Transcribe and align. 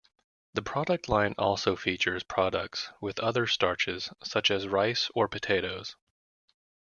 The 0.55 0.63
product 0.63 1.07
line 1.09 1.35
also 1.37 1.75
features 1.75 2.23
products 2.23 2.89
with 3.01 3.19
other 3.19 3.45
starches, 3.45 4.09
such 4.23 4.49
as 4.49 4.67
rice 4.67 5.11
or 5.13 5.27
potatoes. 5.27 5.95